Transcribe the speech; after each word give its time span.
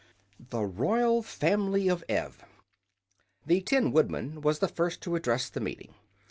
The 0.49 0.63
Royal 0.65 1.21
Family 1.21 1.87
of 1.87 2.03
Ev 2.09 2.43
The 3.45 3.61
Tin 3.61 3.91
Woodman 3.91 4.41
was 4.41 4.57
the 4.57 4.67
first 4.67 4.99
to 5.01 5.15
address 5.15 5.47
the 5.47 5.59
meeting. 5.59 5.93